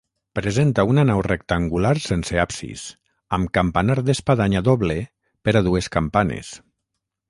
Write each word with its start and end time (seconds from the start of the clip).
Presenta 0.37 0.85
una 0.91 1.03
nau 1.09 1.21
rectangular 1.27 1.91
sense 2.07 2.41
absis, 2.45 2.87
amb 3.39 3.55
campanar 3.61 4.01
d'espadanya 4.09 4.67
doble 4.73 5.01
per 5.47 5.59
a 5.59 5.67
dues 5.73 5.97
campanes. 6.01 6.57